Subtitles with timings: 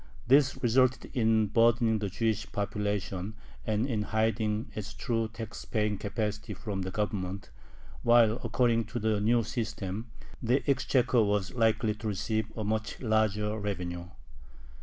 [0.25, 3.35] This resulted in burdening the Jewish population
[3.67, 7.51] and in hiding its true tax paying capacity from the Government,
[8.01, 10.09] while according to the new system
[10.41, 14.07] the exchequer was likely to receive a much larger revenue.